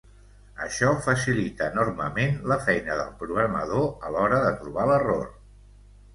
Això 0.67 0.87
facilita 1.07 1.67
enormement 1.73 2.33
la 2.53 2.57
feina 2.69 2.97
del 3.01 3.13
programador 3.21 3.87
a 4.09 4.13
l'hora 4.17 4.43
de 4.47 4.51
trobar 4.65 4.89
l'error. 4.95 5.31